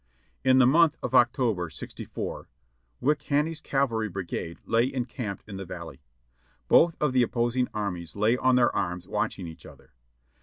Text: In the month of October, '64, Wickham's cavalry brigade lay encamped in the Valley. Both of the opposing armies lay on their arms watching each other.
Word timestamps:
In 0.43 0.57
the 0.57 0.65
month 0.65 0.95
of 1.03 1.13
October, 1.13 1.69
'64, 1.69 2.49
Wickham's 3.01 3.61
cavalry 3.61 4.09
brigade 4.09 4.57
lay 4.65 4.91
encamped 4.91 5.47
in 5.47 5.57
the 5.57 5.63
Valley. 5.65 6.01
Both 6.67 6.95
of 6.99 7.13
the 7.13 7.21
opposing 7.21 7.67
armies 7.71 8.15
lay 8.15 8.35
on 8.35 8.55
their 8.55 8.75
arms 8.75 9.07
watching 9.07 9.45
each 9.45 9.63
other. 9.63 9.93